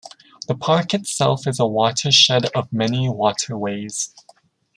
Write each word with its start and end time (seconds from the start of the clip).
The 0.47 0.55
park 0.55 0.95
itself 0.95 1.45
is 1.45 1.59
a 1.59 1.67
watershed 1.67 2.47
of 2.55 2.73
many 2.73 3.07
waterways. 3.07 4.11